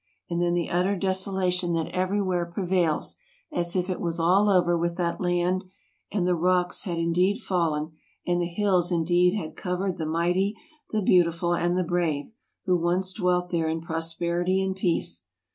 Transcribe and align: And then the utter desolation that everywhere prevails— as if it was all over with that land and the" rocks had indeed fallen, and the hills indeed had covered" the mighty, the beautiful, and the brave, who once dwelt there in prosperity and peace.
And 0.31 0.41
then 0.41 0.55
the 0.55 0.71
utter 0.71 0.97
desolation 0.97 1.73
that 1.73 1.89
everywhere 1.89 2.47
prevails— 2.47 3.17
as 3.51 3.75
if 3.75 3.87
it 3.87 4.01
was 4.01 4.19
all 4.19 4.49
over 4.49 4.75
with 4.75 4.97
that 4.97 5.21
land 5.21 5.65
and 6.11 6.25
the" 6.25 6.33
rocks 6.35 6.85
had 6.85 6.97
indeed 6.97 7.37
fallen, 7.37 7.91
and 8.25 8.41
the 8.41 8.47
hills 8.47 8.91
indeed 8.91 9.35
had 9.35 9.55
covered" 9.55 9.97
the 9.99 10.07
mighty, 10.07 10.57
the 10.89 11.03
beautiful, 11.03 11.53
and 11.53 11.77
the 11.77 11.83
brave, 11.83 12.31
who 12.65 12.75
once 12.77 13.13
dwelt 13.13 13.51
there 13.51 13.67
in 13.69 13.79
prosperity 13.81 14.59
and 14.59 14.75
peace. 14.75 15.25